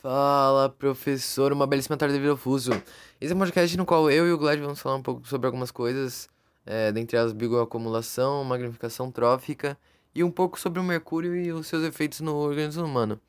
[0.00, 2.70] Fala, professor, uma belíssima tarde de Fuso.
[3.20, 5.46] Esse é um podcast no qual eu e o Glad vamos falar um pouco sobre
[5.46, 6.28] algumas coisas,
[6.64, 9.76] é, dentre elas bioacumulação, magnificação trófica
[10.14, 13.20] e um pouco sobre o mercúrio e os seus efeitos no organismo humano.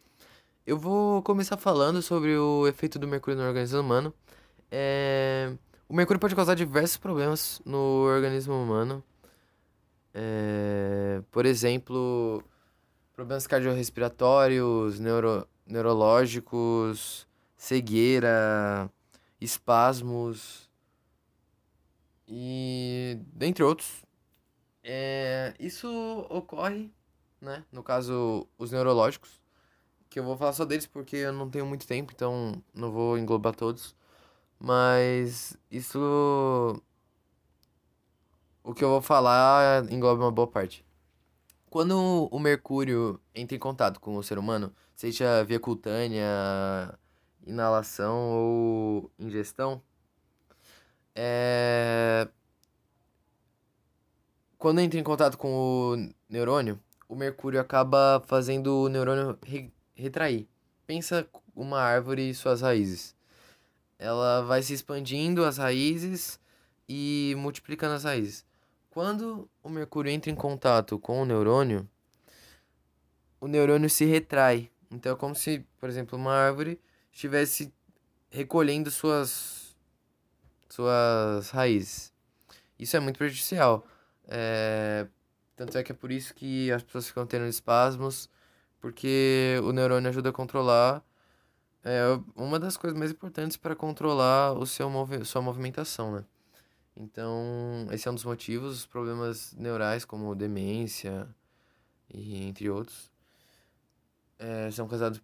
[0.63, 4.13] Eu vou começar falando sobre o efeito do mercúrio no organismo humano.
[4.71, 5.51] É...
[5.89, 9.03] O mercúrio pode causar diversos problemas no organismo humano.
[10.13, 11.23] É...
[11.31, 12.43] Por exemplo,
[13.15, 18.91] problemas cardiorrespiratórios, neuro neurológicos, cegueira,
[19.39, 20.69] espasmos
[22.27, 24.03] e dentre outros.
[24.83, 25.87] É, isso
[26.29, 26.91] ocorre,
[27.41, 27.63] né?
[27.71, 29.41] No caso, os neurológicos,
[30.09, 33.17] que eu vou falar só deles porque eu não tenho muito tempo, então não vou
[33.17, 33.95] englobar todos.
[34.59, 36.81] Mas isso.
[38.63, 40.85] O que eu vou falar engloba uma boa parte.
[41.69, 46.25] Quando o mercúrio entra em contato com o ser humano, seja via cutânea,
[47.45, 49.81] inalação ou ingestão,
[51.15, 52.27] é...
[54.57, 60.47] quando entra em contato com o neurônio, o mercúrio acaba fazendo o neurônio re retrair.
[60.87, 63.15] Pensa uma árvore e suas raízes.
[63.99, 66.39] Ela vai se expandindo as raízes
[66.87, 68.45] e multiplicando as raízes.
[68.99, 71.87] Quando o mercúrio entra em contato com o neurônio,
[73.39, 74.69] o neurônio se retrai.
[74.91, 76.77] Então é como se, por exemplo, uma árvore
[77.09, 77.73] estivesse
[78.29, 79.73] recolhendo suas
[80.67, 82.11] suas raízes.
[82.77, 83.87] Isso é muito prejudicial.
[84.27, 85.07] É...
[85.55, 88.29] Tanto é que é por isso que as pessoas ficam tendo espasmos,
[88.81, 91.01] porque o neurônio ajuda a controlar.
[91.85, 92.01] É
[92.35, 96.25] uma das coisas mais importantes para controlar o seu movi sua movimentação, né?
[96.99, 101.25] Então, esse é um dos motivos, os problemas neurais como demência
[102.13, 103.09] e entre outros,
[104.37, 105.21] é, são causados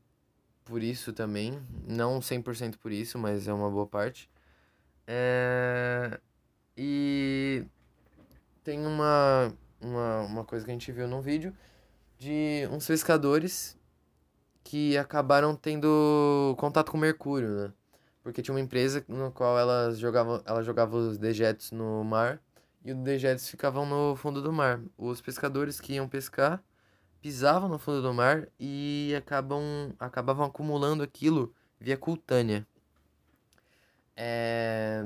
[0.63, 4.29] por isso também, não 100% por isso, mas é uma boa parte.
[5.05, 6.19] É,
[6.77, 7.65] e
[8.63, 11.55] tem uma, uma, uma coisa que a gente viu num vídeo
[12.17, 13.77] de uns pescadores
[14.63, 17.73] que acabaram tendo contato com mercúrio, né?
[18.25, 22.41] Porque tinha uma empresa no qual elas jogavam, ela jogava os dejetos no mar
[22.83, 24.81] e os dejetos ficavam no fundo do mar.
[24.97, 26.59] Os pescadores que iam pescar
[27.21, 32.65] pisavam no fundo do mar e acabam, acabavam acumulando aquilo via cutânea.
[34.17, 35.03] É...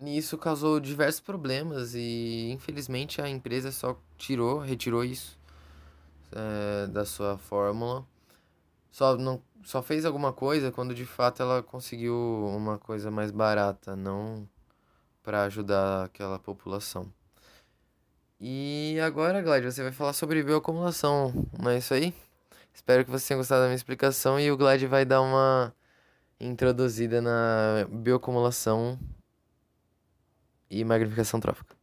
[0.00, 5.38] Isso causou diversos problemas e infelizmente a empresa só tirou, retirou isso
[6.32, 8.04] é, da sua fórmula.
[8.90, 12.14] Só não só fez alguma coisa quando de fato ela conseguiu
[12.56, 14.48] uma coisa mais barata, não
[15.22, 17.12] para ajudar aquela população.
[18.40, 22.14] E agora, Glad, você vai falar sobre bioacumulação, não é isso aí?
[22.72, 25.74] Espero que você tenha gostado da minha explicação e o Glad vai dar uma
[26.40, 28.98] introduzida na bioacumulação
[30.70, 31.77] e magnificação trófica.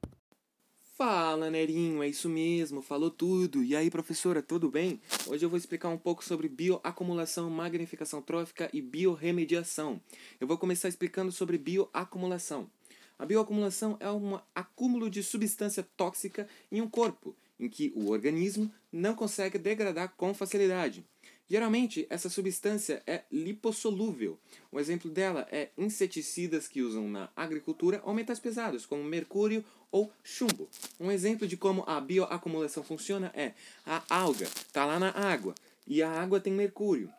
[0.97, 3.61] Fala, Nerinho, é isso mesmo, falou tudo.
[3.61, 5.01] E aí, professora, tudo bem?
[5.27, 9.99] Hoje eu vou explicar um pouco sobre bioacumulação, magnificação trófica e biorremediação.
[10.39, 12.71] Eu vou começar explicando sobre bioacumulação.
[13.19, 18.71] A bioacumulação é um acúmulo de substância tóxica em um corpo, em que o organismo
[18.89, 21.05] não consegue degradar com facilidade.
[21.47, 24.39] Geralmente, essa substância é lipossolúvel.
[24.73, 30.11] Um exemplo dela é inseticidas que usam na agricultura ou metais pesados, como mercúrio ou
[30.23, 30.67] chumbo.
[30.99, 33.53] Um exemplo de como a bioacumulação funciona é
[33.85, 35.53] a alga está lá na água
[35.85, 37.13] e a água tem mercúrio.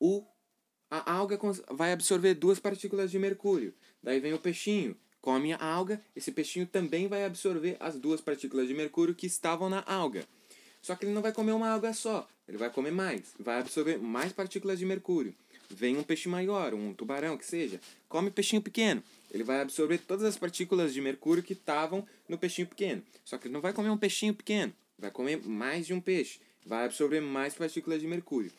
[0.00, 0.24] O,
[0.90, 1.38] a alga
[1.70, 3.72] vai absorver duas partículas de mercúrio.
[4.02, 8.66] Daí vem o peixinho, come a alga, esse peixinho também vai absorver as duas partículas
[8.66, 10.26] de mercúrio que estavam na alga.
[10.82, 13.98] Só que ele não vai comer uma alga só, ele vai comer mais, vai absorver
[13.98, 15.32] mais partículas de mercúrio.
[15.70, 19.02] Vem um peixe maior, um tubarão que seja, come peixinho pequeno.
[19.30, 23.02] Ele vai absorver todas as partículas de mercúrio que estavam no peixinho pequeno.
[23.24, 26.40] Só que ele não vai comer um peixinho pequeno, vai comer mais de um peixe,
[26.66, 28.52] vai absorver mais partículas de mercúrio.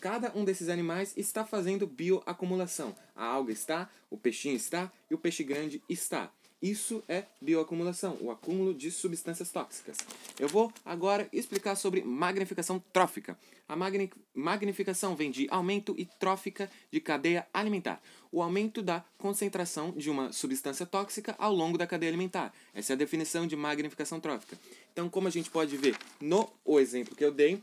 [0.00, 2.94] Cada um desses animais está fazendo bioacumulação.
[3.16, 6.30] A alga está, o peixinho está e o peixe grande está.
[6.64, 9.98] Isso é bioacumulação, o acúmulo de substâncias tóxicas.
[10.40, 13.38] Eu vou agora explicar sobre magnificação trófica.
[13.68, 18.00] A magni magnificação vem de aumento e trófica de cadeia alimentar.
[18.32, 22.50] O aumento da concentração de uma substância tóxica ao longo da cadeia alimentar.
[22.72, 24.58] Essa é a definição de magnificação trófica.
[24.90, 27.62] Então, como a gente pode ver no o exemplo que eu dei,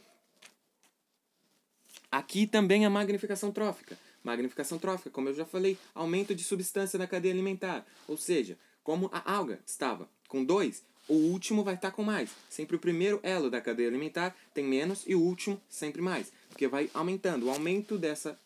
[2.11, 3.97] aqui também a magnificação trófica.
[4.23, 7.83] Magnificação trófica, como eu já falei, aumento de substância na cadeia alimentar.
[8.07, 12.29] Ou seja, como a alga estava com dois, o último vai estar com mais.
[12.49, 16.31] Sempre o primeiro elo da cadeia alimentar tem menos e o último sempre mais.
[16.49, 17.47] porque vai aumentando.
[17.47, 18.39] O aumento dessa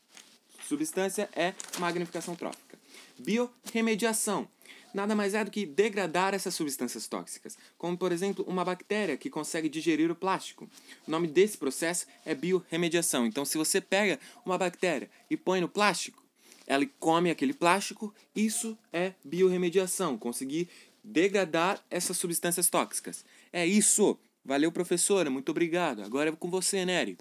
[0.68, 2.78] substância é magnificação trófica.
[3.20, 4.48] Biorremediação
[4.96, 9.30] nada mais é do que degradar essas substâncias tóxicas, como por exemplo uma bactéria que
[9.30, 10.70] consegue digerir o plástico.
[11.06, 13.26] O nome desse processo é biorremediação.
[13.26, 16.24] Então, se você pega uma bactéria e põe no plástico,
[16.68, 20.68] ela come aquele plástico, isso é biorremediação, conseguir
[21.04, 23.24] degradar essas substâncias tóxicas.
[23.54, 24.18] É isso.
[24.44, 26.04] Valeu, professora, muito obrigado.
[26.04, 27.18] Agora é com você, Nery.